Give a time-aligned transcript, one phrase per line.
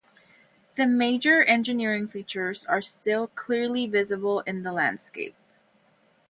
[0.77, 5.35] The major engineering features are still clearly visible in the landscape.